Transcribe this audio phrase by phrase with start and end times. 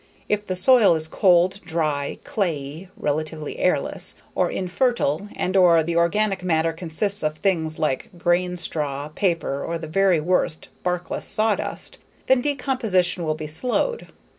[0.27, 6.73] If the soil is cold, dry, clayey (relatively airless) or infertile and/or the organic matter
[6.73, 13.25] consists of things like grain straw, paper, or the very worst, barkless sawdust, then decomposition
[13.25, 14.07] will be slowed.